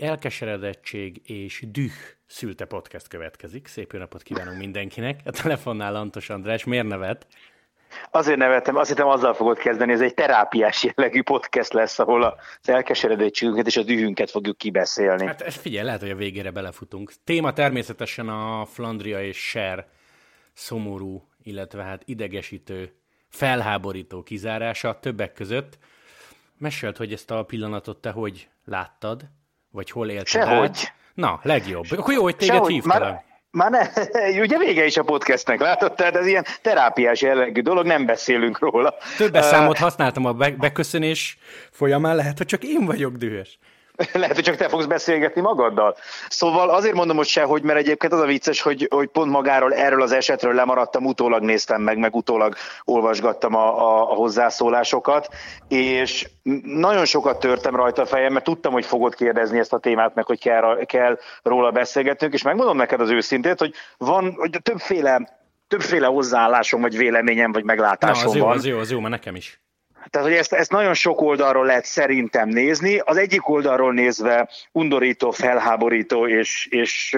[0.00, 1.92] elkeseredettség és düh
[2.26, 3.66] szülte podcast következik.
[3.66, 5.20] Szép jó napot kívánunk mindenkinek.
[5.24, 7.26] A telefonnál Lantos András, miért nevet?
[8.10, 12.68] Azért nevettem, azt hittem azzal fogod kezdeni, ez egy terápiás jellegű podcast lesz, ahol az
[12.68, 15.26] elkeseredettségünket és a dühünket fogjuk kibeszélni.
[15.26, 17.12] Hát ez figyelj, lehet, hogy a végére belefutunk.
[17.24, 19.88] Téma természetesen a Flandria és Ser
[20.52, 22.94] szomorú, illetve hát idegesítő,
[23.28, 25.78] felháborító kizárása többek között.
[26.58, 29.28] Mesélt, hogy ezt a pillanatot te hogy láttad,
[29.70, 30.68] vagy hol élted Sehogy.
[30.68, 30.92] át?
[31.14, 31.84] Na, legjobb.
[31.90, 32.72] Akkor jó, hogy téged Sehogy.
[32.72, 33.22] hívtalak.
[33.50, 35.94] Már, már ne, ugye vége is a podcastnek, látod?
[35.94, 38.94] Tehát ez ilyen terápiás jellegű dolog, nem beszélünk róla.
[39.16, 41.38] Többes számot használtam a be- beköszönés
[41.70, 43.58] folyamán, lehet, hogy csak én vagyok dühös.
[44.12, 45.96] Lehet, hogy csak te fogsz beszélgetni magaddal.
[46.28, 50.02] Szóval azért mondom, hogy sehogy, mert egyébként az a vicces, hogy, hogy pont magáról, erről
[50.02, 55.28] az esetről lemaradtam, utólag néztem meg, meg utólag olvasgattam a, a, a hozzászólásokat,
[55.68, 56.28] és
[56.62, 60.26] nagyon sokat törtem rajta a fejem, mert tudtam, hogy fogod kérdezni ezt a témát, meg
[60.26, 65.38] hogy kell, kell róla beszélgetnünk, és megmondom neked az őszintét, hogy van hogy többféle
[65.68, 68.56] többféle hozzáállásom, vagy véleményem, vagy meglátásom Na, az jó, van.
[68.56, 69.60] az jó, az jó, mert nekem is.
[70.10, 72.98] Tehát, hogy ezt, ezt nagyon sok oldalról lehet szerintem nézni.
[72.98, 77.16] Az egyik oldalról nézve undorító, felháborító, és, és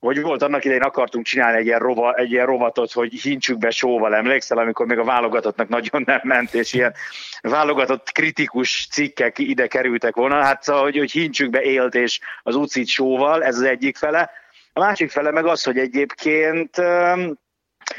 [0.00, 3.70] hogy volt annak idején akartunk csinálni egy ilyen, rova, egy ilyen rovatot, hogy hintsük be
[3.70, 6.94] sóval, emlékszel, amikor még a válogatottnak nagyon nem ment, és ilyen
[7.40, 10.42] válogatott kritikus cikkek ide kerültek volna.
[10.42, 14.30] Hát szóval, hogy, hogy hintsük be élt és az ucit sóval, ez az egyik fele.
[14.72, 16.76] A másik fele meg az, hogy egyébként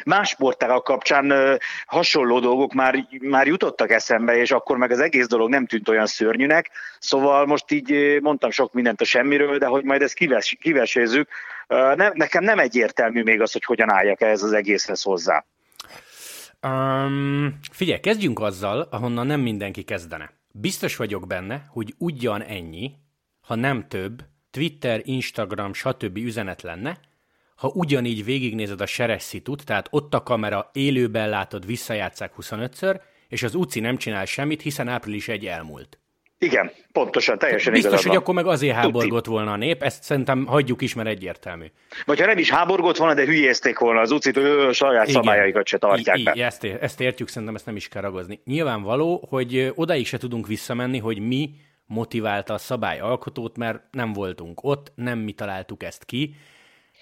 [0.05, 1.33] más sportágak kapcsán
[1.85, 6.05] hasonló dolgok már, már jutottak eszembe, és akkor meg az egész dolog nem tűnt olyan
[6.05, 6.71] szörnyűnek.
[6.99, 11.29] Szóval most így mondtam sok mindent a semmiről, de hogy majd ezt kives, kivesézzük,
[11.67, 15.45] ö, ne, nekem nem egyértelmű még az, hogy hogyan álljak ehhez az egészhez hozzá.
[16.67, 20.31] Um, figyelj, kezdjünk azzal, ahonnan nem mindenki kezdene.
[20.51, 22.91] Biztos vagyok benne, hogy ugyan ennyi,
[23.47, 24.21] ha nem több,
[24.51, 26.17] Twitter, Instagram, stb.
[26.17, 26.97] üzenet lenne,
[27.55, 33.43] ha ugyanígy végignézed a seres szitut, tehát ott a kamera, élőben látod, visszajátszák 25-ször, és
[33.43, 35.99] az UCI nem csinál semmit, hiszen április egy elmúlt.
[36.37, 40.45] Igen, pontosan, teljesen Biztos, igazad hogy akkor meg azért háborgott volna a nép, ezt szerintem
[40.45, 41.65] hagyjuk is, mert egyértelmű.
[42.05, 45.21] Vagy ha nem is háborgott volna, de hülyézték volna az ucit, ő saját Igen.
[45.21, 46.31] szabályaikat se tartják I- be.
[46.35, 48.39] I- ezt, ezt értjük, szerintem ezt nem is kell ragozni.
[48.45, 51.49] Nyilvánvaló, hogy ö, odáig se tudunk visszamenni, hogy mi
[51.85, 56.35] motiválta a szabályalkotót, mert nem voltunk ott, nem mi találtuk ezt ki,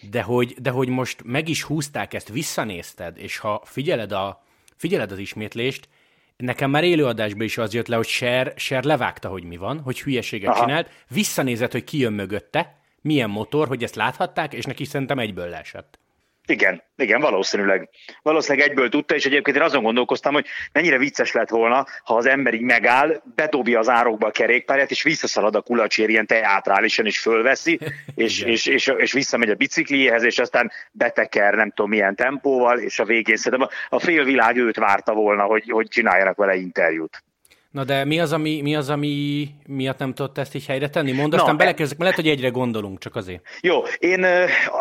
[0.09, 4.44] de hogy, de hogy most meg is húzták ezt, visszanézted, és ha figyeled, a,
[4.75, 5.90] figyeled az ismétlést,
[6.38, 10.02] nekem már élőadásban is az jött le, hogy Ser, Ser levágta, hogy mi van, hogy
[10.02, 10.66] hülyeséget Aha.
[10.66, 15.50] csinált, visszanézed, hogy ki jön mögötte, milyen motor, hogy ezt láthatták, és neki szerintem egyből
[15.50, 16.00] leesett.
[16.48, 17.90] Igen, igen, valószínűleg.
[18.22, 22.26] Valószínűleg egyből tudta, és egyébként én azon gondolkoztam, hogy mennyire vicces lett volna, ha az
[22.26, 27.20] ember így megáll, bedobja az árokba a kerékpárját, és visszaszalad a kulacsér ilyen teátrálisan, és
[27.20, 27.80] fölveszi,
[28.16, 33.00] és, és, és, és visszamegy a bicikliéhez, és aztán beteker nem tudom milyen tempóval, és
[33.00, 37.24] a végén szerintem a, a félvilág őt várta volna, hogy, hogy csináljanak vele interjút.
[37.73, 41.11] Na de mi az, ami, mi az, ami miatt nem tudott ezt így helyre tenni?
[41.11, 43.41] Mondd, aztán e- belekezdek, mert lehet, hogy egyre gondolunk, csak azért.
[43.61, 44.23] Jó, én,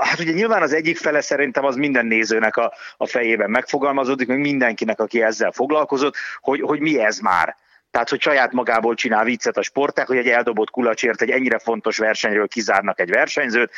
[0.01, 4.39] hát ugye nyilván az egyik fele szerintem az minden nézőnek a, a fejében megfogalmazódik, meg
[4.39, 7.57] mindenkinek, aki ezzel foglalkozott, hogy, hogy mi ez már.
[7.91, 11.99] Tehát, hogy saját magából csinál viccet a sporták, hogy egy eldobott kulacsért egy ennyire fontos
[11.99, 13.71] versenyről kizárnak egy versenyzőt,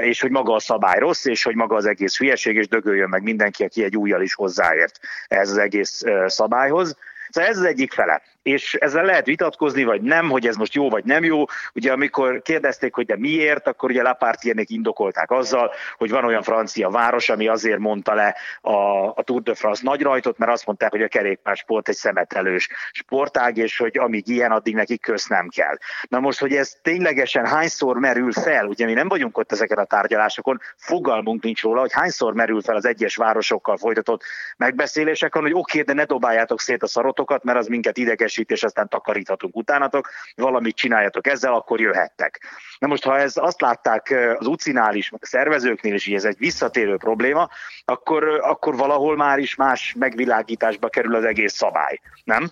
[0.00, 3.22] és hogy maga a szabály rossz, és hogy maga az egész hülyeség, és dögöljön meg
[3.22, 6.96] mindenki, aki egy újjal is hozzáért ehhez az egész szabályhoz.
[7.30, 8.22] Szóval ez az egyik fele.
[8.46, 11.44] És ezzel lehet vitatkozni, vagy nem, hogy ez most jó, vagy nem jó.
[11.74, 16.88] Ugye amikor kérdezték, hogy de miért, akkor ugye Lapartiernek indokolták azzal, hogy van olyan francia
[16.88, 20.90] város, ami azért mondta le a, a Tour de France nagy rajtot, mert azt mondták,
[20.90, 25.76] hogy a kerékpársport egy szemetelős sportág, és hogy amíg ilyen, addig neki kösz nem kell.
[26.08, 29.84] Na most, hogy ez ténylegesen hányszor merül fel, ugye mi nem vagyunk ott ezeken a
[29.84, 34.22] tárgyalásokon, fogalmunk nincs róla, hogy hányszor merül fel az egyes városokkal folytatott
[34.56, 38.62] megbeszéléseken, hogy oké, okay, de ne dobáljátok szét a szarotokat, mert az minket idegesít, és
[38.62, 42.40] aztán takaríthatunk utánatok, valamit csináljatok ezzel, akkor jöhettek.
[42.78, 46.96] Na most, ha ez azt látták az ucinál is, szervezőknél is, hogy ez egy visszatérő
[46.96, 47.48] probléma,
[47.84, 52.50] akkor, akkor valahol már is más megvilágításba kerül az egész szabály, nem?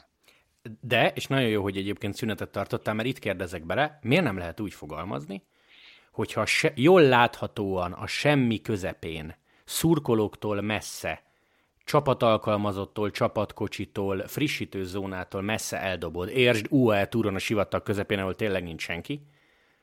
[0.81, 4.61] De, és nagyon jó, hogy egyébként szünetet tartottál, mert itt kérdezek bele, miért nem lehet
[4.61, 5.43] úgy fogalmazni,
[6.13, 11.23] hogyha se, jól láthatóan a semmi közepén, szurkolóktól messze,
[11.85, 19.27] csapatalkalmazottól, csapatkocsitól, frissítőzónától messze eldobod, értsd UAE túron a sivatag közepén, ahol tényleg nincs senki,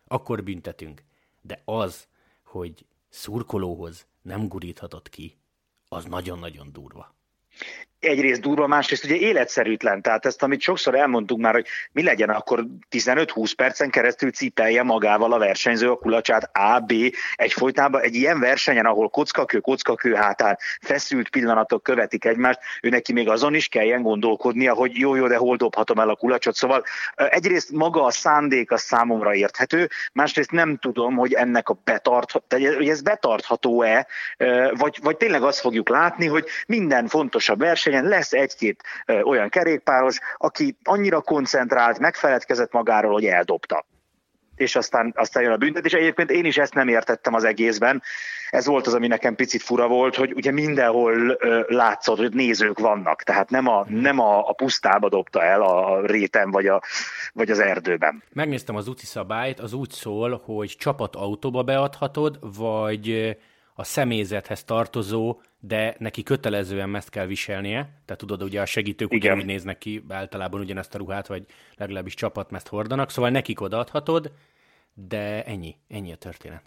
[0.07, 1.03] akkor büntetünk.
[1.41, 2.07] De az,
[2.43, 5.37] hogy szurkolóhoz nem guríthatod ki,
[5.87, 7.15] az nagyon-nagyon durva.
[8.01, 10.01] Egyrészt durva, másrészt ugye életszerűtlen.
[10.01, 15.33] Tehát ezt, amit sokszor elmondtunk már, hogy mi legyen akkor 15-20 percen keresztül cipelje magával
[15.33, 16.93] a versenyző a kulacsát A, B,
[17.35, 23.29] egyfolytában egy ilyen versenyen, ahol kockakő, kockakő hátán feszült pillanatok követik egymást, ő neki még
[23.29, 26.55] azon is kelljen gondolkodnia, hogy jó, jó, de hol dobhatom el a kulacsot.
[26.55, 26.83] Szóval
[27.15, 32.89] egyrészt maga a szándék a számomra érthető, másrészt nem tudom, hogy ennek a betart, hogy
[32.89, 34.07] ez betartható-e,
[34.73, 37.61] vagy, vagy tényleg azt fogjuk látni, hogy minden fontosabb
[37.91, 38.83] versenyen lesz egy-két
[39.23, 43.85] olyan kerékpáros, aki annyira koncentrált, megfeledkezett magáról, hogy eldobta
[44.55, 45.93] és aztán, aztán jön a büntetés.
[45.93, 48.01] Egyébként én is ezt nem értettem az egészben.
[48.49, 52.79] Ez volt az, ami nekem picit fura volt, hogy ugye mindenhol ö, látszott, hogy nézők
[52.79, 56.81] vannak, tehát nem a, nem a, a pusztába dobta el a, réten vagy, a,
[57.33, 58.23] vagy az erdőben.
[58.33, 63.37] Megnéztem az úti szabályt, az úgy szól, hogy csapatautóba beadhatod, vagy
[63.73, 67.79] a személyzethez tartozó, de neki kötelezően ezt kell viselnie.
[68.05, 69.37] Tehát tudod, ugye a segítők Igen.
[69.37, 71.45] úgy néznek ki, általában ugyanezt a ruhát, vagy
[71.77, 74.31] legalábbis csapatmezt hordanak, szóval nekik odaadhatod,
[74.93, 76.61] de ennyi, ennyi a történet.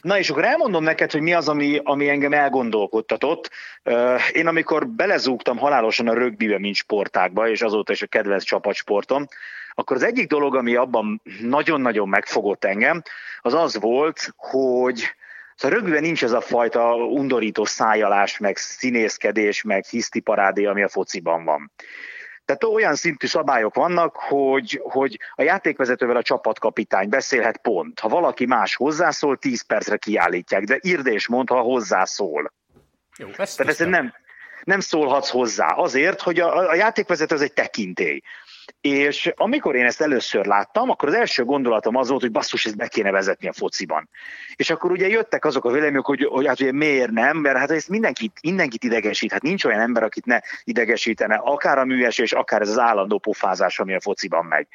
[0.00, 3.50] Na és akkor elmondom neked, hogy mi az, ami, ami engem elgondolkodtatott.
[4.32, 9.26] Én amikor belezúgtam halálosan a rögbibe, mint sportákba, és azóta is a kedvenc csapatsportom,
[9.74, 13.02] akkor az egyik dolog, ami abban nagyon-nagyon megfogott engem,
[13.40, 15.14] az az volt, hogy
[15.60, 21.44] Szóval rögtön nincs ez a fajta undorító szájalás, meg színészkedés, meg hisztiparádé, ami a fociban
[21.44, 21.72] van.
[22.44, 28.00] Tehát olyan szintű szabályok vannak, hogy, hogy a játékvezetővel a csapatkapitány beszélhet pont.
[28.00, 32.52] Ha valaki más hozzászól, 10 percre kiállítják, de írd és mond, ha hozzászól.
[33.18, 34.12] Jó, ezt Tehát ez nem,
[34.64, 35.66] nem szólhatsz hozzá.
[35.66, 38.20] Azért, hogy a, a játékvezető az egy tekintély.
[38.80, 42.76] És amikor én ezt először láttam, akkor az első gondolatom az volt, hogy basszus, ezt
[42.76, 44.08] be kéne vezetni a fociban.
[44.56, 47.70] És akkor ugye jöttek azok a vélemények, hogy, hogy hát ugye miért nem, mert hát
[47.70, 49.32] ezt mindenkit, mindenkit idegesít.
[49.32, 53.78] Hát nincs olyan ember, akit ne idegesítene, akár a műesés, akár ez az állandó pofázás,
[53.78, 54.66] ami a fociban megy.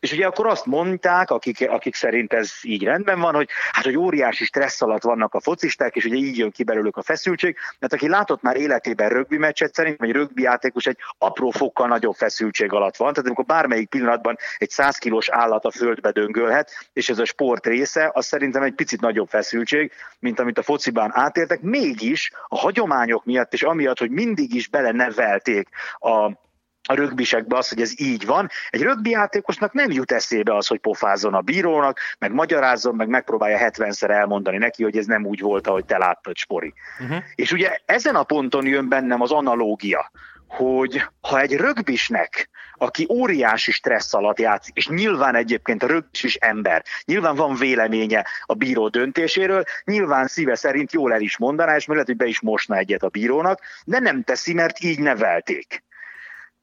[0.00, 3.96] És ugye akkor azt mondták, akik, akik szerint ez így rendben van, hogy hát, hogy
[3.96, 7.92] óriási stressz alatt vannak a focisták, és ugye így jön ki belőlük a feszültség, mert
[7.92, 12.72] aki látott már életében rögbi meccset, szerint, vagy rögbi játékos egy apró fokkal nagyobb feszültség
[12.72, 13.12] alatt van.
[13.12, 17.66] Tehát amikor bármelyik pillanatban egy 100 kilós állat a földbe döngölhet, és ez a sport
[17.66, 23.24] része, az szerintem egy picit nagyobb feszültség, mint amit a fociban átértek, mégis a hagyományok
[23.24, 25.68] miatt, és amiatt, hogy mindig is belenevelték
[25.98, 26.42] a
[26.88, 28.48] a rögbisekbe az, hogy ez így van.
[28.70, 33.70] Egy rögbi játékosnak nem jut eszébe az, hogy pofázzon a bírónak, meg magyarázzon, meg megpróbálja
[33.70, 36.74] 70-szer elmondani neki, hogy ez nem úgy volt, ahogy te láttad, Spori.
[37.00, 37.22] Uh-huh.
[37.34, 40.10] És ugye ezen a ponton jön bennem az analógia,
[40.48, 46.34] hogy ha egy rögbisnek, aki óriási stressz alatt játszik, és nyilván egyébként a rögbis is
[46.34, 51.86] ember, nyilván van véleménye a bíró döntéséről, nyilván szíve szerint jól el is mondaná, és
[51.86, 55.83] lehet, hogy be is mosna egyet a bírónak, de nem teszi, mert így nevelték.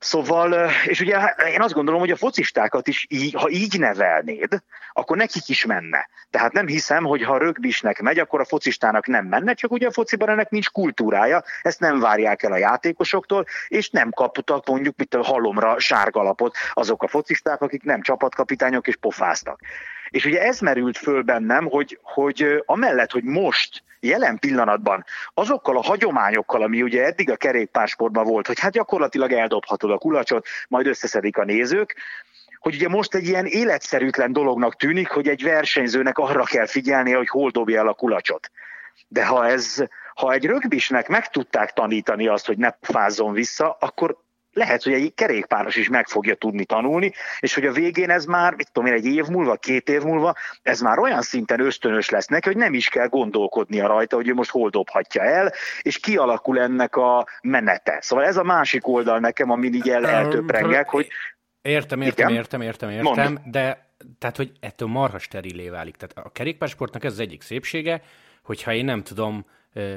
[0.04, 1.18] Szóval, és ugye
[1.54, 4.64] én azt gondolom, hogy a focistákat is, ha így nevelnéd,
[4.94, 6.10] akkor nekik is menne.
[6.30, 9.92] Tehát nem hiszem, hogy ha rögbisnek megy, akkor a focistának nem menne, csak ugye a
[9.92, 15.14] fociban ennek nincs kultúrája, ezt nem várják el a játékosoktól, és nem kaptak mondjuk mint
[15.14, 19.60] a halomra sárgalapot azok a focisták, akik nem csapatkapitányok és pofáztak.
[20.12, 25.84] És ugye ez merült föl bennem, hogy, hogy amellett, hogy most jelen pillanatban azokkal a
[25.84, 31.38] hagyományokkal, ami ugye eddig a kerékpársportban volt, hogy hát gyakorlatilag eldobhatod a kulacsot, majd összeszedik
[31.38, 31.96] a nézők,
[32.60, 37.28] hogy ugye most egy ilyen életszerűtlen dolognak tűnik, hogy egy versenyzőnek arra kell figyelnie, hogy
[37.28, 38.52] hol dobja el a kulacsot.
[39.08, 39.84] De ha ez,
[40.16, 44.18] ha egy rögbisnek meg tudták tanítani azt, hogy ne fázzon vissza, akkor
[44.54, 48.54] lehet, hogy egy kerékpáros is meg fogja tudni tanulni, és hogy a végén ez már,
[48.56, 52.28] mit tudom én, egy év múlva, két év múlva, ez már olyan szinten ösztönös lesz
[52.28, 56.60] neki, hogy nem is kell gondolkodnia rajta, hogy ő most hol dobhatja el, és kialakul
[56.60, 57.98] ennek a menete.
[58.02, 61.08] Szóval ez a másik oldal nekem, amin így el, eltöprengek, hogy...
[61.62, 62.40] Értem, értem, Igen?
[62.40, 63.38] értem, értem, értem, Mondd.
[63.46, 63.90] de
[64.20, 65.96] tehát, hogy ettől marha sterilé válik.
[65.96, 68.02] Tehát a kerékpársportnak ez az egyik szépsége,
[68.44, 69.46] hogyha én nem tudom,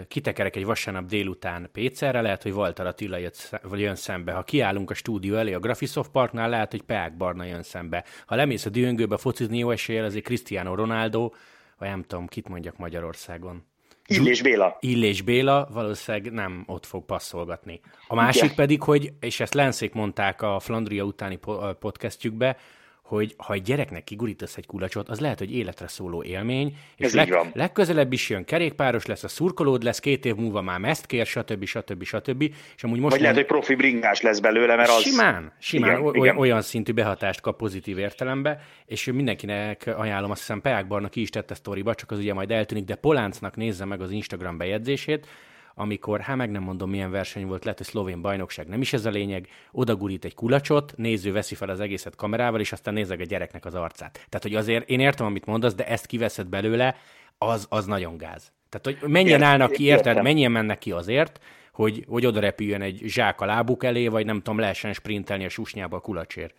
[0.09, 4.33] kitekerek egy vasárnap délután Pécerre, lehet, hogy Walter Attila jött, vagy jön szembe.
[4.33, 8.05] Ha kiállunk a stúdió elé a Graphisoft Parknál, lehet, hogy Peák Barna jön szembe.
[8.27, 11.31] Ha lemész a dühöngőbe focizni jó eséllyel, azért Cristiano Ronaldo,
[11.79, 13.65] vagy nem tudom, kit mondjak Magyarországon.
[14.07, 14.77] Illés Béla.
[14.81, 17.81] Illés Béla valószínűleg nem ott fog passzolgatni.
[18.09, 18.55] A másik Igen.
[18.55, 21.39] pedig, hogy, és ezt Lenszék mondták a Flandria utáni
[21.79, 22.57] podcastjükbe,
[23.05, 27.15] hogy ha egy gyereknek kigurítasz egy kulacsot, az lehet, hogy életre szóló élmény, és Ez
[27.15, 31.27] leg, legközelebb is jön kerékpáros lesz, a szurkolód lesz, két év múlva már ezt kér,
[31.27, 31.65] stb.
[31.65, 32.05] stb.
[32.05, 32.43] stb.
[32.77, 35.01] És amúgy most Vagy lehet, hogy profi bringás lesz belőle, mert az...
[35.01, 36.37] Simán, simán igen, olyan, igen.
[36.37, 41.31] olyan szintű behatást kap pozitív értelembe, és mindenkinek ajánlom, azt hiszem Peák Barna ki is
[41.31, 45.27] tette sztoriba, csak az ugye majd eltűnik, de Poláncnak nézze meg az Instagram bejegyzését,
[45.75, 49.05] amikor, hát meg nem mondom milyen verseny volt, lehet, hogy szlovén bajnokság, nem is ez
[49.05, 53.25] a lényeg, odagurít egy kulacsot, néző veszi fel az egészet kamerával, és aztán nézeg a
[53.25, 54.13] gyereknek az arcát.
[54.13, 56.97] Tehát, hogy azért én értem, amit mondasz, de ezt kiveszed belőle,
[57.39, 58.53] az, az nagyon gáz.
[58.69, 61.41] Tehát, hogy mennyien állnak ki, érted, mennyien mennek ki azért,
[61.73, 65.49] hogy, hogy oda repüljön egy zsák a lábuk elé, vagy nem tudom, lehessen sprintelni a
[65.49, 66.55] susnyába a kulacsért.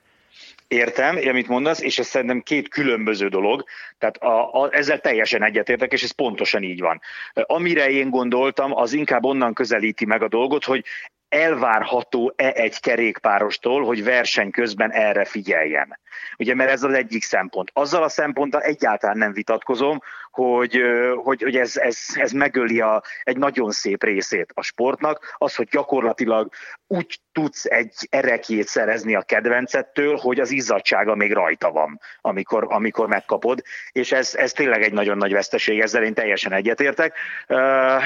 [0.67, 3.63] Értem, amit mondasz, és ez szerintem két különböző dolog,
[3.97, 7.01] tehát a, a, ezzel teljesen egyetértek, és ez pontosan így van.
[7.33, 10.85] Amire én gondoltam, az inkább onnan közelíti meg a dolgot, hogy
[11.29, 15.99] elvárható-e egy kerékpárostól, hogy verseny közben erre figyeljen.
[16.37, 17.69] Ugye, mert ez az egyik szempont.
[17.73, 20.01] Azzal a szemponttal egyáltalán nem vitatkozom,
[20.35, 20.81] hogy,
[21.23, 25.67] hogy, hogy ez, ez, ez megöli a, egy nagyon szép részét a sportnak, az, hogy
[25.67, 26.49] gyakorlatilag
[26.87, 33.07] úgy tudsz egy erekjét szerezni a kedvencettől, hogy az izzadsága még rajta van, amikor, amikor
[33.07, 33.61] megkapod,
[33.91, 37.17] és ez, ez tényleg egy nagyon nagy veszteség, ezzel én teljesen egyetértek,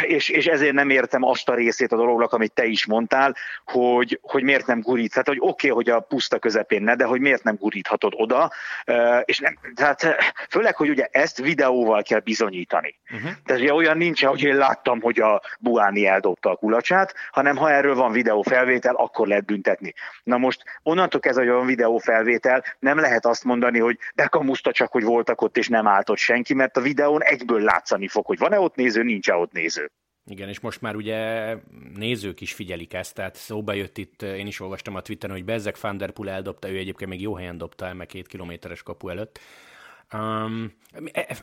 [0.02, 4.20] és, és ezért nem értem azt a részét a dolognak, amit te is mondtál, hogy,
[4.22, 5.12] hogy miért nem gurít.
[5.12, 8.52] Tehát, hogy oké, okay, hogy a puszta közepén ne, de hogy miért nem guríthatod oda,
[9.26, 10.16] és nem, tehát
[10.50, 13.00] főleg, hogy ugye ezt videóval kell bizonyítani.
[13.14, 13.32] Uh-huh.
[13.46, 17.72] Tehát ugye olyan nincs, hogy én láttam, hogy a Buáni eldobta a kulacsát, hanem ha
[17.72, 19.94] erről van videófelvétel, akkor akkor lehet büntetni.
[20.24, 25.04] Na most onnantól kezdve, hogy van videófelvétel, nem lehet azt mondani, hogy bekamuszta csak, hogy
[25.04, 28.60] voltak ott, és nem állt ott senki, mert a videón egyből látszani fog, hogy van-e
[28.60, 29.92] ott néző, nincs-e ott néző.
[30.26, 31.54] Igen, és most már ugye
[31.96, 35.80] nézők is figyelik ezt, tehát szóba jött itt, én is olvastam a Twitteren, hogy Bezzek
[35.82, 39.40] Van eldobta, ő egyébként még jó helyen dobta el, meg két kilométeres kapu előtt.
[40.14, 40.74] Um,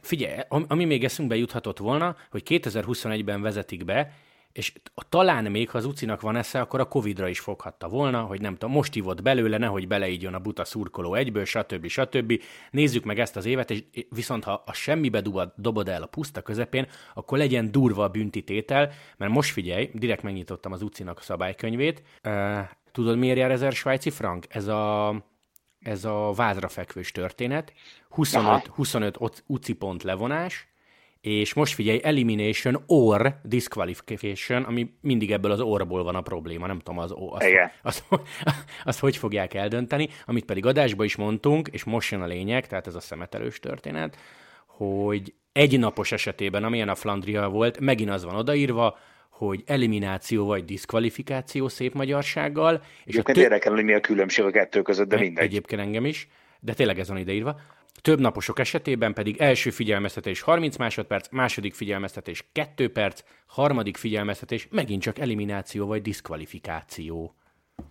[0.00, 4.12] figyelj, ami még eszünkbe juthatott volna, hogy 2021-ben vezetik be,
[4.56, 4.73] és
[5.08, 8.52] talán még, ha az Ucinak van esze, akkor a Covid-ra is foghatta volna, hogy nem
[8.52, 11.87] tudom, most ivott belőle, nehogy beleígyon a buta szurkoló egyből, stb.
[11.87, 12.42] stb.
[12.70, 16.42] Nézzük meg ezt az évet, és viszont ha a semmibe dobod, dobod el a puszta
[16.42, 22.02] közepén, akkor legyen durva a büntitétel, mert most figyelj, direkt megnyitottam az Ucinak a szabálykönyvét.
[22.92, 24.46] Tudod, miért jár ezer svájci frank?
[24.49, 25.08] Ez a,
[25.87, 27.73] ez a vázra fekvős történet.
[28.09, 30.69] 25, 25 uci pont levonás,
[31.21, 36.78] és most figyelj, elimination or disqualification, ami mindig ebből az orból van a probléma, nem
[36.78, 37.47] tudom, az, azt,
[37.83, 38.25] azt, azt,
[38.85, 42.87] azt hogy fogják eldönteni, amit pedig adásba is mondtunk, és most jön a lényeg, tehát
[42.87, 44.16] ez a szemetelős történet,
[44.66, 48.99] hogy egy napos esetében, amilyen a Flandria volt, megint az van odaírva,
[49.37, 52.75] hogy elimináció vagy diszkvalifikáció szép magyarsággal.
[53.05, 55.45] És Egyébként tö- érdekel, hogy mi a különbség a kettő között, de mindegy.
[55.45, 56.28] Egyébként engem is,
[56.61, 57.61] de tényleg ez van ideírva.
[58.02, 65.02] Több naposok esetében pedig első figyelmeztetés 30 másodperc, második figyelmeztetés 2 perc, harmadik figyelmeztetés megint
[65.02, 67.35] csak elimináció vagy diszkvalifikáció.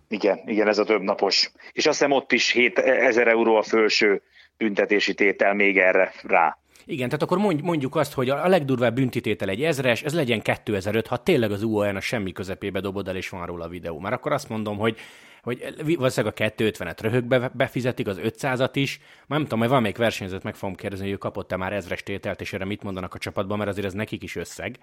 [0.07, 1.51] Igen, igen, ez a több napos.
[1.71, 4.21] És azt hiszem ott is 7000 euró a felső
[4.57, 6.57] büntetési tétel még erre rá.
[6.85, 11.17] Igen, tehát akkor mondjuk azt, hogy a legdurvább büntitétel egy ezres, ez legyen 2005, ha
[11.17, 13.99] tényleg az UON a semmi közepébe dobod el, és van róla a videó.
[13.99, 14.97] Már akkor azt mondom, hogy
[15.45, 18.99] hogy valószínűleg a 250-et röhögbe befizetik, az 500-at is.
[18.99, 22.03] Már nem tudom, hogy van még versenyzőt, meg fogom kérdezni, hogy ő kapott-e már ezres
[22.03, 24.75] tételt, és erre mit mondanak a csapatban, mert azért ez nekik is összeg.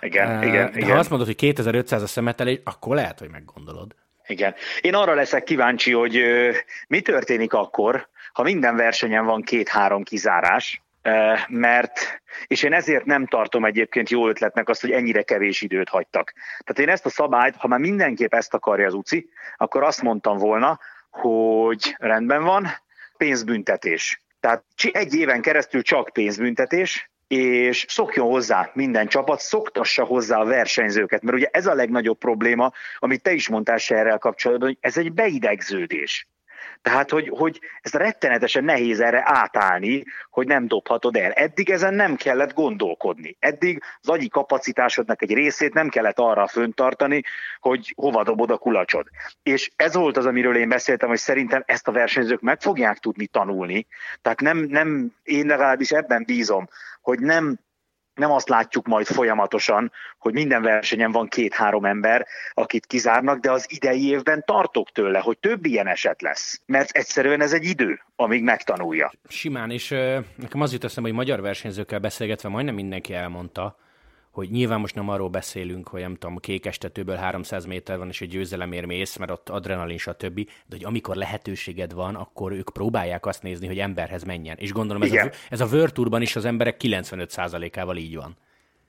[0.00, 0.90] Igen, uh, igen, De igen.
[0.90, 3.94] ha azt mondod, hogy 2500 a szemetelés, akkor lehet, hogy meggondolod.
[4.26, 4.54] Igen.
[4.80, 6.22] Én arra leszek kíváncsi, hogy
[6.88, 10.83] mi történik akkor, ha minden versenyen van két-három kizárás,
[11.48, 16.32] mert, és én ezért nem tartom egyébként jó ötletnek azt, hogy ennyire kevés időt hagytak.
[16.64, 20.38] Tehát én ezt a szabályt, ha már mindenképp ezt akarja az UCI, akkor azt mondtam
[20.38, 20.80] volna,
[21.10, 22.66] hogy rendben van,
[23.16, 24.22] pénzbüntetés.
[24.40, 31.22] Tehát egy éven keresztül csak pénzbüntetés, és szokjon hozzá minden csapat, szoktassa hozzá a versenyzőket,
[31.22, 34.98] mert ugye ez a legnagyobb probléma, amit te is mondtál se erre kapcsolatban, hogy ez
[34.98, 36.28] egy beidegződés.
[36.84, 41.32] Tehát, hogy, hogy ez rettenetesen nehéz erre átállni, hogy nem dobhatod el.
[41.32, 43.36] Eddig ezen nem kellett gondolkodni.
[43.38, 47.22] Eddig az agyi kapacitásodnak egy részét nem kellett arra föntartani,
[47.60, 49.06] hogy hova dobod a kulacsod.
[49.42, 53.26] És ez volt az, amiről én beszéltem, hogy szerintem ezt a versenyzők meg fogják tudni
[53.26, 53.86] tanulni.
[54.22, 56.68] Tehát nem, nem én legalábbis ebben bízom,
[57.00, 57.58] hogy nem
[58.14, 63.66] nem azt látjuk majd folyamatosan, hogy minden versenyen van két-három ember, akit kizárnak, de az
[63.68, 66.60] idei évben tartok tőle, hogy több ilyen eset lesz.
[66.66, 69.12] Mert egyszerűen ez egy idő, amíg megtanulja.
[69.28, 73.76] Simán, és uh, nekem az jut eszembe, hogy magyar versenyzőkkel beszélgetve majdnem mindenki elmondta,
[74.34, 78.28] hogy nyilván most nem arról beszélünk, hogy nem tudom, kékestetőből 300 méter van, és egy
[78.28, 80.34] győzelemért mész, mert ott adrenalin, stb.
[80.44, 84.56] De hogy amikor lehetőséged van, akkor ők próbálják azt nézni, hogy emberhez menjen.
[84.58, 88.36] És gondolom ez a, ez a World is az emberek 95%-ával így van.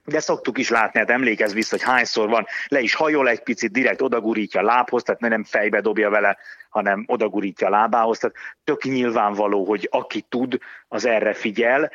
[0.06, 3.72] De szoktuk is látni, hát emlékezz vissza, hogy hányszor van, le is hajol egy picit,
[3.72, 6.38] direkt odagurítja a lábhoz, tehát nem fejbe dobja vele,
[6.70, 8.18] hanem odagurítja a lábához.
[8.18, 11.92] Tehát tök nyilvánvaló, hogy aki tud, az erre figyel,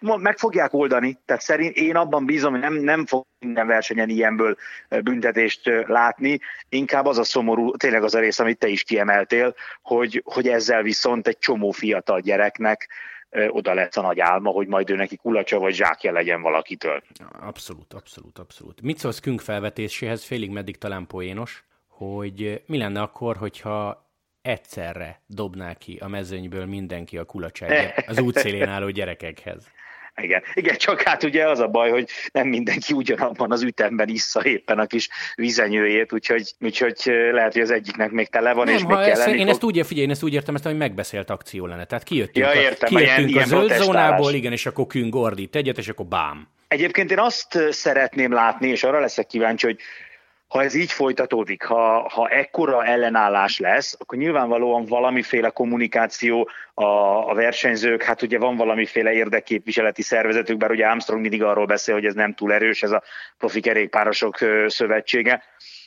[0.00, 4.56] Meg fogják oldani, tehát szerint én abban bízom, hogy nem, nem fog minden versenyen ilyenből
[4.88, 10.22] büntetést látni, inkább az a szomorú, tényleg az a rész, amit te is kiemeltél, hogy,
[10.24, 12.88] hogy ezzel viszont egy csomó fiatal gyereknek
[13.48, 17.02] oda lesz a nagy álma, hogy majd ő neki kulacsa vagy zsákja legyen valakitől.
[17.40, 18.82] Abszolút, abszolút, abszolút.
[18.82, 24.05] Mit szólsz Künk felvetéséhez, félig meddig talán poénos, hogy mi lenne akkor, hogyha
[24.46, 29.70] egyszerre dobná ki a mezőnyből mindenki a kulacsát az útszélén álló gyerekekhez.
[30.22, 30.42] Igen.
[30.54, 34.78] Igen, csak hát ugye az a baj, hogy nem mindenki ugyanabban az ütemben issza éppen
[34.78, 36.96] a kis vizenyőjét, úgyhogy, úgyhogy
[37.32, 40.06] lehet, hogy az egyiknek még tele van, nem, és még kell Én ezt úgy, figyelj,
[40.06, 41.84] én ezt úgy értem, ezt, hogy megbeszélt akció lenne.
[41.84, 45.56] Tehát kijöttünk, ja, értem, a, kijöttünk ilyen, a zöld zónából, igen, és akkor künk ordít
[45.56, 46.48] egyet, és akkor bám.
[46.68, 49.78] Egyébként én azt szeretném látni, és arra leszek kíváncsi, hogy
[50.48, 56.84] ha ez így folytatódik, ha, ha ekkora ellenállás lesz, akkor nyilvánvalóan valamiféle kommunikáció a,
[57.30, 62.04] a versenyzők, hát ugye van valamiféle érdekképviseleti szervezetük, bár ugye Armstrong mindig arról beszél, hogy
[62.04, 63.02] ez nem túl erős, ez a
[63.38, 65.42] profi kerékpárosok szövetsége.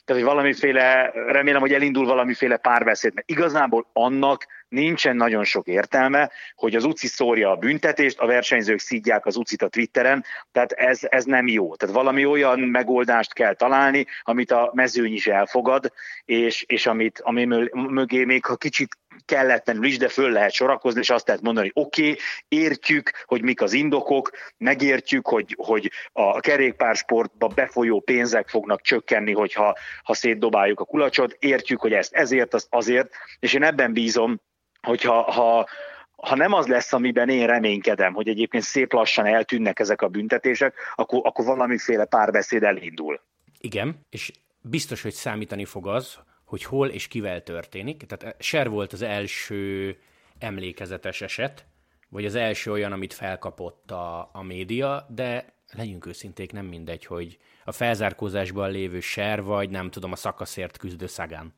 [0.06, 6.32] Tehát, hogy valamiféle, remélem, hogy elindul valamiféle párbeszéd, mert igazából annak nincsen nagyon sok értelme,
[6.56, 11.00] hogy az UCI szórja a büntetést, a versenyzők szídják az UCI-t a Twitteren, tehát ez,
[11.02, 11.76] ez nem jó.
[11.76, 15.94] Tehát valami olyan megoldást kell találni, amit a mezőny is elfogad,
[16.26, 21.10] és, és amit, ami mögé még ha kicsit kelletlenül is, de föl lehet sorakozni, és
[21.10, 26.40] azt lehet mondani, hogy oké, okay, értjük, hogy mik az indokok, megértjük, hogy, hogy a
[26.40, 32.68] kerékpársportba befolyó pénzek fognak csökkenni, hogyha ha szétdobáljuk a kulacsot, értjük, hogy ezt ezért, azt
[32.70, 34.42] azért, és én ebben bízom,
[34.82, 35.68] hogyha ha,
[36.16, 40.76] ha nem az lesz, amiben én reménykedem, hogy egyébként szép lassan eltűnnek ezek a büntetések,
[40.96, 43.22] akkor, akkor valamiféle párbeszéd elindul.
[43.60, 44.32] Igen, és
[44.62, 48.04] biztos, hogy számítani fog az, hogy hol és kivel történik.
[48.04, 49.98] Tehát Ser volt az első
[50.40, 51.66] emlékezetes eset,
[52.10, 57.38] vagy az első olyan, amit felkapott a, a média, de legyünk őszinték, nem mindegy, hogy
[57.66, 61.54] a felzárkózásban lévő Ser, vagy nem tudom, a szakaszért küzdő Szagán.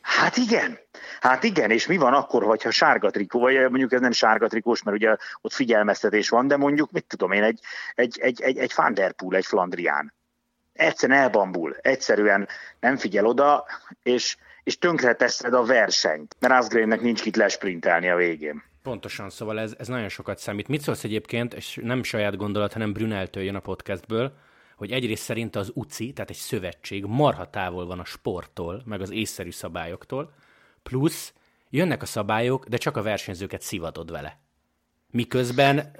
[0.00, 0.78] Hát igen,
[1.20, 4.82] hát igen, és mi van akkor, hogyha sárga trikó, vagy mondjuk ez nem sárga trikós,
[4.82, 7.60] mert ugye ott figyelmeztetés van, de mondjuk, mit tudom én, egy,
[7.94, 10.14] egy, egy, egy, egy Van Der Poel, egy Flandrián.
[10.72, 12.48] Egyszerűen elbambul, egyszerűen
[12.80, 13.66] nem figyel oda,
[14.02, 18.62] és, és tönkre teszed a versenyt, mert Asgreennek nincs kit lesprintelni a végén.
[18.82, 20.68] Pontosan, szóval ez, ez nagyon sokat számít.
[20.68, 24.32] Mit szólsz egyébként, és nem saját gondolat, hanem Bruneltől jön a podcastből,
[24.76, 29.10] hogy egyrészt szerint az UCI, tehát egy szövetség marha távol van a sporttól, meg az
[29.10, 30.32] észszerű szabályoktól,
[30.88, 31.32] plusz
[31.70, 34.38] jönnek a szabályok, de csak a versenyzőket szivatod vele.
[35.10, 35.90] Miközben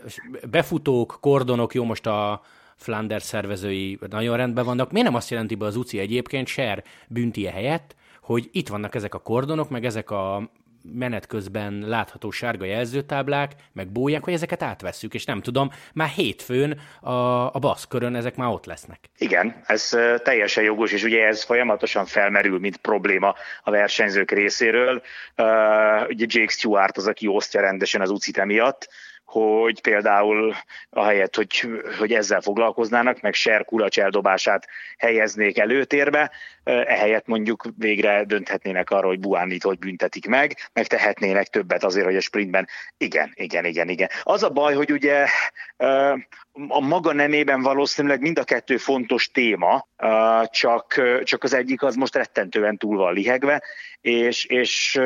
[0.51, 2.43] befutók, kordonok, jó most a
[2.77, 7.51] Flanders szervezői nagyon rendben vannak, miért nem azt jelenti be az UCI egyébként, ser büntie
[7.51, 10.51] helyett, hogy itt vannak ezek a kordonok, meg ezek a
[10.83, 16.81] menet közben látható sárga jelzőtáblák, meg bóják, hogy ezeket átvesszük, és nem tudom, már hétfőn
[17.01, 17.11] a,
[17.55, 18.99] a baszkörön ezek már ott lesznek.
[19.19, 25.03] Igen, ez teljesen jogos, és ugye ez folyamatosan felmerül, mint probléma a versenyzők részéről.
[25.37, 28.89] Uh, ugye Jake Stewart az, aki osztja rendesen az ucit emiatt,
[29.31, 30.55] hogy például
[30.91, 34.67] ahelyett, hogy, hogy ezzel foglalkoznának, meg ser kulacs eldobását
[34.99, 36.31] helyeznék előtérbe,
[36.65, 42.17] ehelyett mondjuk végre dönthetnének arról, hogy Buánit hogy büntetik meg, meg tehetnének többet azért, hogy
[42.17, 44.09] a sprintben igen, igen, igen, igen.
[44.23, 45.27] Az a baj, hogy ugye
[46.69, 49.89] a maga nemében valószínűleg mind a kettő fontos téma,
[50.51, 53.63] csak, csak az egyik az most rettentően túl van lihegve,
[54.01, 55.01] és, és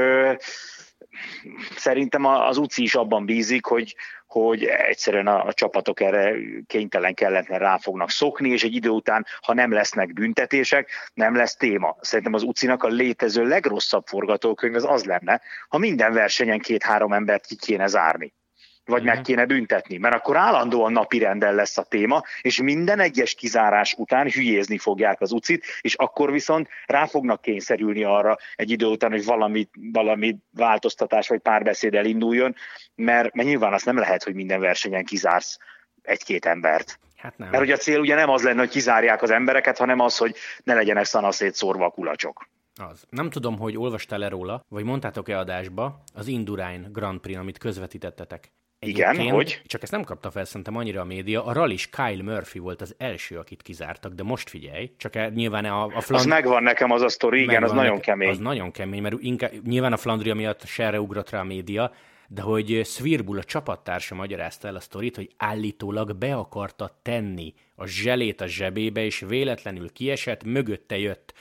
[1.76, 3.96] szerintem az UCI is abban bízik, hogy,
[4.26, 6.34] hogy egyszerűen a, a csapatok erre
[6.66, 11.56] kénytelen kelletlen rá fognak szokni, és egy idő után, ha nem lesznek büntetések, nem lesz
[11.56, 11.96] téma.
[12.00, 17.46] Szerintem az UCI-nak a létező legrosszabb forgatókönyv az az lenne, ha minden versenyen két-három embert
[17.46, 18.34] ki kéne zárni
[18.84, 23.94] vagy meg kéne büntetni, mert akkor állandóan napirenden lesz a téma, és minden egyes kizárás
[23.98, 29.10] után hülyézni fogják az ucit, és akkor viszont rá fognak kényszerülni arra egy idő után,
[29.10, 32.54] hogy valami, valami változtatás vagy párbeszéd elinduljon,
[32.94, 35.58] mert, mert nyilván azt nem lehet, hogy minden versenyen kizársz
[36.02, 36.98] egy-két embert.
[37.16, 37.48] Hát nem.
[37.48, 40.36] Mert ugye a cél ugye nem az lenne, hogy kizárják az embereket, hanem az, hogy
[40.64, 42.48] ne legyenek szanaszét szórva a kulacsok.
[42.74, 43.04] Az.
[43.10, 48.52] Nem tudom, hogy olvastál-e róla, vagy mondtátok-e adásba az Indurain Grand Prix, amit közvetítettetek.
[48.86, 49.62] Igen, hogy?
[49.66, 51.44] Csak ezt nem kapta fel szerintem annyira a média.
[51.44, 55.64] A rallis Kyle Murphy volt az első, akit kizártak, de most figyelj, csak e, nyilván
[55.64, 56.22] a, a Fland...
[56.22, 58.28] Az megvan nekem az a sztori, igen, az nagyon kemény.
[58.28, 61.92] Az nagyon kemény, mert inkább, nyilván a Flandria miatt serre ugrott rá a média,
[62.28, 67.86] de hogy Svirbul, a csapattársa magyarázta el a sztorit, hogy állítólag be akarta tenni a
[67.86, 71.34] zselét a zsebébe, és véletlenül kiesett, mögötte jött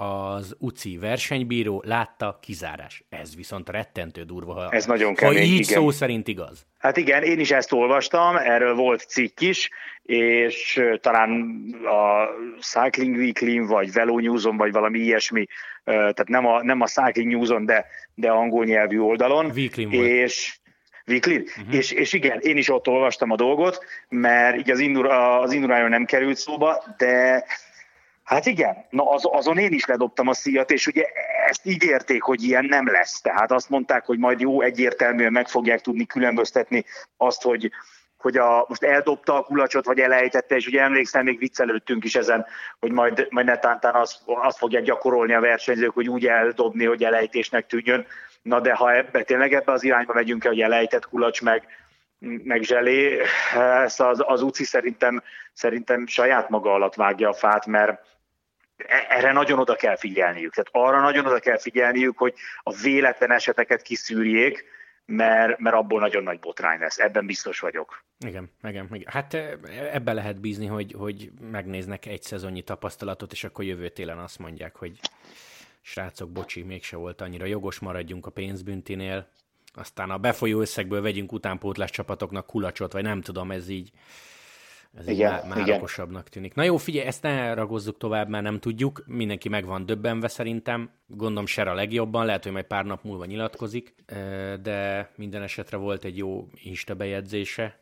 [0.00, 3.04] az UCI versenybíró látta kizárás.
[3.08, 5.64] Ez viszont rettentő durva, ha, Ez nagyon kemény, ha így igen.
[5.64, 6.66] szó szerint igaz.
[6.78, 9.70] Hát igen, én is ezt olvastam, erről volt cikk is,
[10.02, 11.30] és talán
[11.84, 12.28] a
[12.60, 15.46] Cycling Weekly vagy Velo News-on, vagy valami ilyesmi,
[15.84, 19.50] tehát nem a, nem a Cycling News-on, de, de angol nyelvű oldalon.
[19.54, 20.58] Weekly és
[21.06, 21.36] Weekly?
[21.36, 21.74] Uh-huh.
[21.74, 25.88] És, és igen, én is ott olvastam a dolgot, mert így az, indur, az indurájon
[25.88, 27.44] nem került szóba, de
[28.28, 31.04] Hát igen, na az, azon én is ledobtam a szíjat, és ugye
[31.46, 33.20] ezt ígérték, hogy ilyen nem lesz.
[33.20, 36.84] Tehát azt mondták, hogy majd jó, egyértelműen meg fogják tudni különböztetni
[37.16, 37.70] azt, hogy,
[38.16, 42.46] hogy a, most eldobta a kulacsot, vagy elejtette, és ugye emlékszem, még viccelődtünk is ezen,
[42.80, 47.66] hogy majd, majd netántán azt, azt fogják gyakorolni a versenyzők, hogy úgy eldobni, hogy elejtésnek
[47.66, 48.06] tűnjön.
[48.42, 51.66] Na de ha ebbe, tényleg ebbe az irányba megyünk hogy elejtett kulacs meg,
[52.18, 53.20] meg zselé,
[53.84, 58.16] ez az, az UCI szerintem, szerintem saját maga alatt vágja a fát, mert
[59.08, 60.54] erre nagyon oda kell figyelniük.
[60.54, 64.64] Tehát arra nagyon oda kell figyelniük, hogy a véletlen eseteket kiszűrjék,
[65.06, 66.98] mert, mert abból nagyon nagy botrány lesz.
[66.98, 68.04] Ebben biztos vagyok.
[68.26, 69.12] Igen, igen, igen.
[69.12, 69.58] Hát e,
[69.92, 74.76] ebbe lehet bízni, hogy, hogy megnéznek egy szezonnyi tapasztalatot, és akkor jövő télen azt mondják,
[74.76, 75.00] hogy
[75.80, 79.28] srácok, bocsi, mégse volt annyira jogos, maradjunk a pénzbüntinél,
[79.74, 83.90] aztán a befolyó összegből vegyünk utánpótlás csapatoknak kulacsot, vagy nem tudom, ez így
[84.98, 85.76] ez igen, már, már igen.
[85.76, 86.54] okosabbnak tűnik.
[86.54, 89.02] Na jó, figyelj, ezt ne ragozzuk tovább, mert nem tudjuk.
[89.06, 90.90] Mindenki meg van döbbenve szerintem.
[91.06, 93.94] Gondolom Ser a legjobban, lehet, hogy majd pár nap múlva nyilatkozik,
[94.62, 97.78] de minden esetre volt egy jó Insta bejegyzése,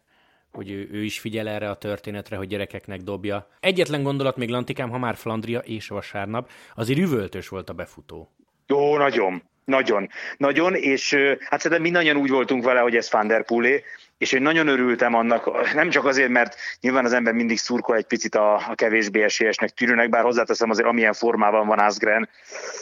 [0.52, 3.48] hogy ő, ő is figyel erre a történetre, hogy gyerekeknek dobja.
[3.60, 8.30] Egyetlen gondolat még Lantikám, ha már Flandria és vasárnap, azért üvöltös volt a befutó.
[8.66, 9.42] Jó, nagyon.
[9.64, 13.44] Nagyon, nagyon, és hát szerintem mindannyian úgy voltunk vele, hogy ez Van der
[14.18, 18.06] és én nagyon örültem annak, nem csak azért, mert nyilván az ember mindig szurkol egy
[18.06, 22.28] picit a, a kevésbé esélyesnek tűrőnek, bár hozzáteszem azért, amilyen formában van Asgren,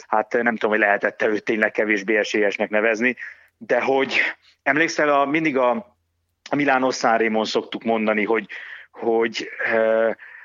[0.07, 3.15] hát nem tudom, hogy lehetette őt tényleg kevésbé esélyesnek nevezni,
[3.57, 4.19] de hogy
[4.63, 5.69] emlékszel, a, mindig a,
[6.49, 8.47] a Milánó Szárémon szoktuk mondani, hogy,
[8.91, 9.49] hogy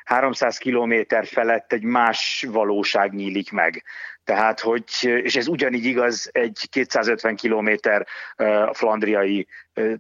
[0.05, 3.85] 300 kilométer felett egy más valóság nyílik meg.
[4.31, 8.07] Tehát, hogy, és ez ugyanígy igaz egy 250 kilométer
[8.73, 9.47] flandriai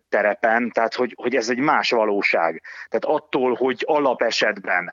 [0.09, 2.63] terepen, tehát, hogy, hogy ez egy más valóság.
[2.89, 4.93] Tehát attól, hogy alapesetben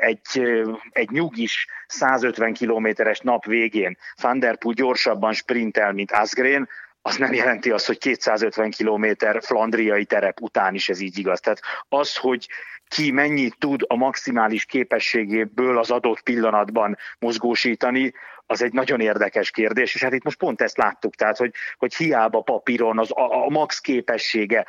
[0.00, 0.42] egy,
[0.90, 6.68] egy nyugis 150 kilométeres nap végén Van gyorsabban sprintel, mint Asgreen,
[7.06, 11.40] az nem jelenti azt, hogy 250 kilométer flandriai terep után is ez így igaz.
[11.40, 12.48] Tehát az, hogy
[12.88, 18.12] ki mennyit tud a maximális képességéből az adott pillanatban mozgósítani,
[18.46, 21.94] az egy nagyon érdekes kérdés, és hát itt most pont ezt láttuk, tehát hogy, hogy
[21.94, 24.66] hiába papíron az, a, a max képessége,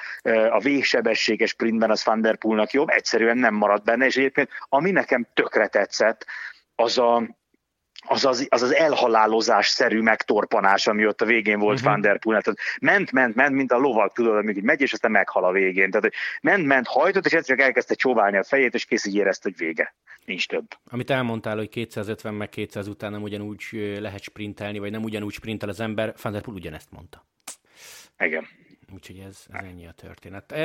[0.49, 4.91] a végsebességes sprintben az Van der Poelnak jobb, egyszerűen nem maradt benne, és egyébként ami
[4.91, 6.25] nekem tökre tetszett,
[6.75, 7.36] az a,
[8.07, 11.91] az az, az, az elhalálozás-szerű megtorpanás, ami ott a végén volt uh-huh.
[11.91, 12.41] Van der Poel.
[12.41, 15.91] Tehát ment, ment, ment, mint a lovak, tudod, amíg megy, és aztán meghal a végén.
[15.91, 19.49] Tehát ment, ment, hajtott, és egyszer csak elkezdte csóválni a fejét, és kész így érezte,
[19.49, 19.95] hogy vége.
[20.25, 20.67] Nincs több.
[20.89, 25.69] Amit elmondtál, hogy 250 meg 200 után nem ugyanúgy lehet sprintelni, vagy nem ugyanúgy sprintel
[25.69, 27.25] az ember, Van der Poel ugyanezt mondta.
[28.19, 28.47] Igen.
[28.93, 30.55] Úgyhogy ez, ez ennyi a történet.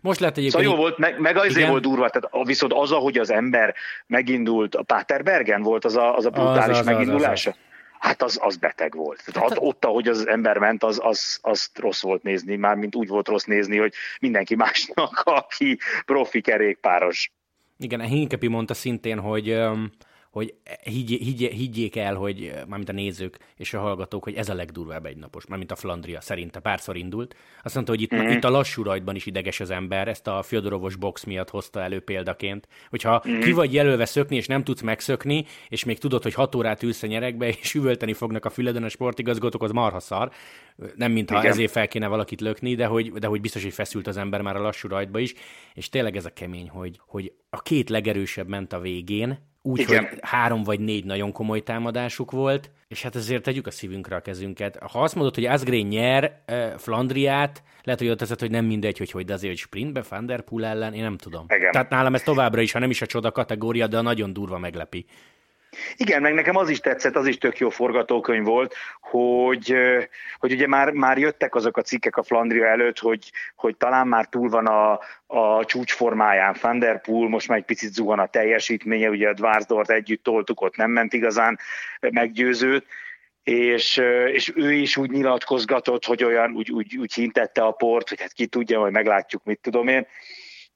[0.00, 0.64] Most lehet egyébként...
[0.64, 3.74] Szóval jó volt, meg, meg azért volt durva, tehát viszont az, ahogy az ember
[4.06, 7.50] megindult, a Paterbergen volt az a, az a brutális az, az, megindulása.
[7.50, 7.70] Az, az, az.
[7.98, 9.24] Hát az, az beteg volt.
[9.32, 12.94] Tehát hát, ott, ahogy az ember ment, az, az, az rossz volt nézni, már mint
[12.94, 17.32] úgy volt rossz nézni, hogy mindenki másnak, aki profi kerékpáros.
[17.78, 19.90] Igen, Hinkepi mondta szintén, hogy um,
[20.32, 24.54] hogy higgy, higgy, higgyék el, hogy mármint a nézők és a hallgatók, hogy ez a
[24.54, 27.36] legdurvább egynapos, mármint a Flandria szerinte párszor indult.
[27.62, 28.30] Azt mondta, hogy itt, mm-hmm.
[28.30, 32.00] itt a lassú rajtban is ideges az ember, ezt a Fyodorovos box miatt hozta elő
[32.00, 33.40] példaként, hogyha mm-hmm.
[33.40, 37.02] ki vagy jelölve szökni, és nem tudsz megszökni, és még tudod, hogy hat órát ülsz
[37.02, 40.30] a nyerekbe, és üvölteni fognak a füleden a sportigazgatók, az marha szar.
[40.94, 41.50] Nem mintha Igen.
[41.50, 44.56] ezért fel kéne valakit lökni, de hogy, de hogy biztos, hogy feszült az ember már
[44.56, 45.34] a lassú rajtba is,
[45.74, 50.06] és tényleg ez a kemény, hogy, hogy a két legerősebb ment a végén, úgy, Igen.
[50.08, 54.20] hogy három vagy négy nagyon komoly támadásuk volt, és hát ezért tegyük a szívünkre a
[54.20, 54.78] kezünket.
[54.90, 58.98] Ha azt mondod, hogy Asgreen nyer uh, Flandriát, lehet, hogy ott teszed, hogy nem mindegy,
[58.98, 60.30] hogy hogy, de azért, hogy sprintbe Van
[60.64, 61.44] ellen, én nem tudom.
[61.48, 61.72] Igen.
[61.72, 64.58] Tehát nálam ez továbbra is, ha nem is a csoda kategória, de a nagyon durva
[64.58, 65.06] meglepi.
[65.96, 69.74] Igen, meg nekem az is tetszett, az is tök jó forgatókönyv volt, hogy,
[70.38, 74.26] hogy ugye már, már jöttek azok a cikkek a Flandria előtt, hogy, hogy talán már
[74.26, 76.56] túl van a, a csúcsformáján.
[76.60, 80.90] Van most már egy picit zuhan a teljesítménye, ugye a Dvársdort együtt toltuk, ott nem
[80.90, 81.58] ment igazán
[82.00, 82.86] meggyőzőt,
[83.42, 83.96] és,
[84.32, 88.32] és ő is úgy nyilatkozgatott, hogy olyan úgy, úgy, úgy hintette a port, hogy hát
[88.32, 90.06] ki tudja, hogy meglátjuk, mit tudom én,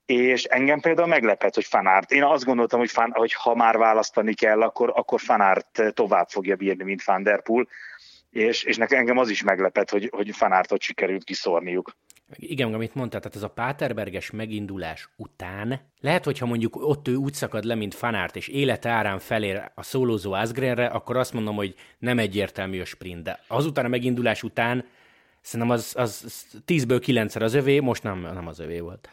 [0.07, 2.13] és engem például meglepett, hogy Fanárt.
[2.13, 6.57] Én azt gondoltam, hogy, fan, hogy ha már választani kell, akkor, akkor Fanárt tovább fogja
[6.57, 7.43] bírni, mint Van Der
[8.37, 11.97] és, és nekem engem az is meglepett, hogy, hogy Fanártot sikerült kiszórniuk.
[12.37, 17.35] Igen, amit mondtál, tehát ez a Páterberges megindulás után, lehet, hogyha mondjuk ott ő úgy
[17.35, 21.75] szakad le, mint Fanárt, és élete árán felér a szólózó Asgrenre, akkor azt mondom, hogy
[21.99, 24.85] nem egyértelmű a sprint, de azután a megindulás után
[25.41, 29.09] szerintem az, az 10-ből 9 az övé, most nem, nem az övé volt.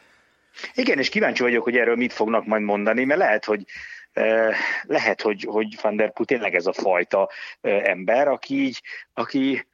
[0.73, 3.65] Igen, és kíváncsi vagyok, hogy erről mit fognak majd mondani, mert lehet, hogy
[4.83, 7.29] lehet, hogy, hogy Van der Poel tényleg ez a fajta
[7.61, 8.81] ember, aki így,
[9.13, 9.67] aki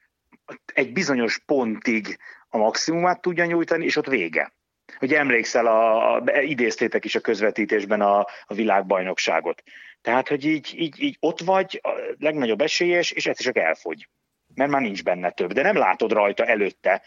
[0.73, 2.17] egy bizonyos pontig
[2.49, 4.53] a maximumát tudja nyújtani, és ott vége.
[4.97, 9.63] Hogy emlékszel, a, a, idéztétek is a közvetítésben a, a világbajnokságot.
[10.01, 11.89] Tehát, hogy így, így, így ott vagy, a
[12.19, 14.09] legnagyobb esélyes, és egyszer csak elfogy.
[14.55, 15.53] Mert már nincs benne több.
[15.53, 17.01] De nem látod rajta előtte,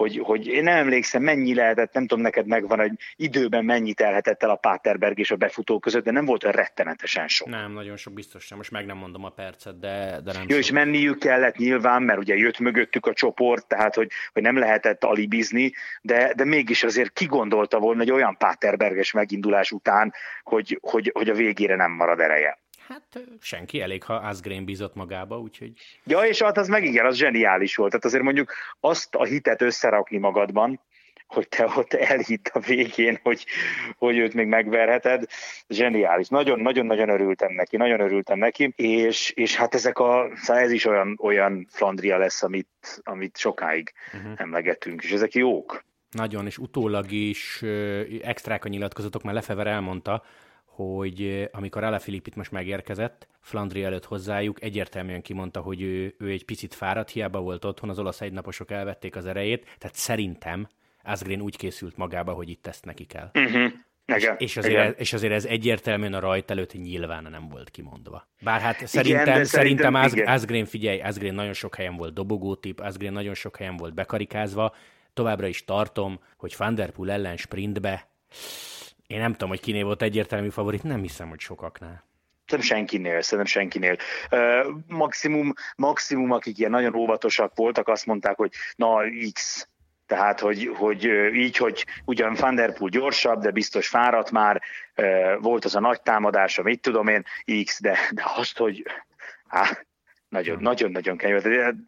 [0.00, 4.42] hogy, hogy én nem emlékszem, mennyi lehetett, nem tudom, neked megvan, hogy időben mennyi telhetett
[4.42, 7.48] el a Páterberg és a befutó között, de nem volt olyan rettenetesen sok.
[7.48, 8.56] Nem, nagyon sok biztos sem.
[8.56, 10.58] Most meg nem mondom a percet, de, de nem Jó, sok.
[10.58, 15.04] és menniük kellett nyilván, mert ugye jött mögöttük a csoport, tehát hogy, hogy nem lehetett
[15.04, 21.28] alibizni, de, de mégis azért kigondolta volna egy olyan Páterberges megindulás után, hogy, hogy, hogy
[21.28, 22.59] a végére nem marad ereje.
[22.90, 25.72] Hát senki, elég, ha Asgreen bízott magába, úgyhogy...
[26.04, 27.90] Ja, és hát az meg igen, az zseniális volt.
[27.90, 30.80] Tehát azért mondjuk azt a hitet összerakni magadban,
[31.26, 33.46] hogy te ott elhitt a végén, hogy,
[33.96, 35.24] hogy őt még megverheted.
[35.68, 36.28] Zseniális.
[36.28, 41.18] Nagyon-nagyon-nagyon örültem neki, nagyon örültem neki, és, és hát ezek a, szóval ez is olyan,
[41.22, 44.32] olyan Flandria lesz, amit, amit sokáig uh-huh.
[44.36, 45.84] emlegetünk, és ezek jók.
[46.10, 47.62] Nagyon, és utólag is
[48.22, 50.22] extrák a nyilatkozatok, mert Lefever elmondta,
[50.86, 56.44] hogy amikor Alaphilipp itt most megérkezett, Flandri előtt hozzájuk, egyértelműen kimondta, hogy ő, ő egy
[56.44, 60.68] picit fáradt, hiába volt otthon, az olasz egynaposok elvették az erejét, tehát szerintem
[61.02, 63.30] Asgreen úgy készült magába, hogy itt ezt neki kell.
[63.34, 63.72] Uh-huh.
[64.16, 64.94] Igen, és, azért, igen.
[64.98, 68.28] és azért ez egyértelműen a rajt előtt nyilván nem volt kimondva.
[68.40, 73.12] Bár hát szerintem, igen, szerintem, szerintem Asgreen, figyelj, Asgreen nagyon sok helyen volt dobogótip, Asgreen
[73.12, 74.74] nagyon sok helyen volt bekarikázva,
[75.12, 78.08] továbbra is tartom, hogy Van Der Poel ellen sprintbe
[79.10, 82.04] én nem tudom, hogy kiné volt egyértelmű favorit, nem hiszem, hogy sokaknál.
[82.46, 83.96] Szerintem senkinél, szerintem senkinél.
[84.30, 89.00] Uh, maximum, maximum, akik ilyen nagyon óvatosak voltak, azt mondták, hogy na
[89.32, 89.68] X,
[90.06, 94.62] tehát, hogy, hogy így, hogy ugyan Van Der Poel gyorsabb, de biztos fáradt már,
[95.40, 97.24] volt az a nagy támadása, mit tudom én,
[97.64, 98.82] X, de, de azt, hogy
[99.48, 99.86] hát,
[100.30, 100.64] nagyon, hmm.
[100.64, 101.84] nagyon, nagyon kemény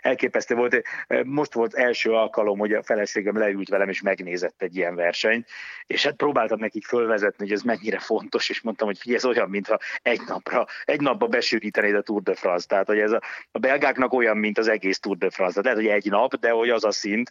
[0.00, 0.82] Elképesztő volt.
[1.24, 5.48] Most volt első alkalom, hogy a feleségem leült velem, és megnézett egy ilyen versenyt,
[5.86, 9.50] és hát próbáltam nekik fölvezetni, hogy ez mennyire fontos, és mondtam, hogy figyelj, ez olyan,
[9.50, 12.66] mintha egy napra, egy napba besűrítenéd a Tour de France.
[12.66, 15.60] Tehát, hogy ez a, a belgáknak olyan, mint az egész Tour de France.
[15.60, 17.30] Tehát lehet, hogy egy nap, de hogy az a szint,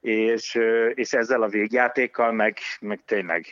[0.00, 0.58] és,
[0.94, 3.46] és ezzel a végjátékkal meg, meg tényleg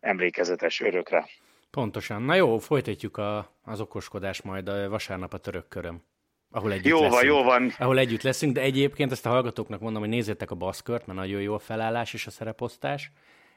[0.00, 1.26] emlékezetes örökre.
[1.74, 2.22] Pontosan.
[2.22, 6.02] Na jó, folytatjuk a, az okoskodás majd a vasárnap a török köröm.
[6.50, 7.14] Ahol együtt jó leszünk.
[7.14, 7.72] van, jó van.
[7.78, 11.40] Ahol együtt leszünk, de egyébként ezt a hallgatóknak mondom, hogy nézzétek a baszkört, mert nagyon
[11.40, 13.10] jó a felállás és a szereposztás.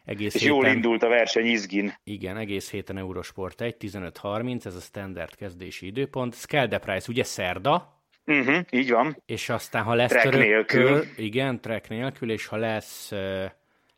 [0.06, 1.94] Egész és héten, jól indult a verseny izgin.
[2.04, 6.36] Igen, egész héten Eurosport 1, 15.30, ez a standard kezdési időpont.
[6.36, 8.02] Skelde Price, ugye szerda?
[8.26, 9.24] Uh-huh, így van.
[9.26, 10.84] És aztán, ha lesz track török nélkül.
[10.84, 13.12] Kör, igen, track nélkül, és ha lesz,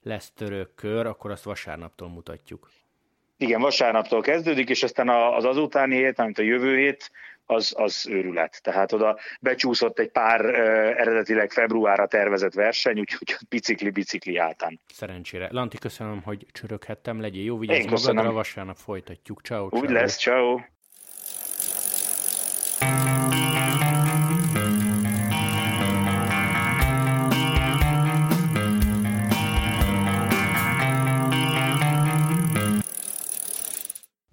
[0.01, 2.69] lesz török kör, akkor azt vasárnaptól mutatjuk.
[3.41, 7.11] Igen, vasárnaptól kezdődik, és aztán az azutáni hét, amit a jövő hét,
[7.45, 8.59] az, az őrület.
[8.63, 10.51] Tehát oda becsúszott egy pár uh,
[10.99, 14.79] eredetileg februárra tervezett verseny, úgyhogy bicikli-bicikli áltán.
[14.93, 15.47] Szerencsére.
[15.51, 17.21] Lanti, köszönöm, hogy csöröghettem.
[17.21, 19.41] Legyél jó, vigyázz magadra, vasárnap folytatjuk.
[19.41, 20.59] Ciao, Úgy lesz, ciao.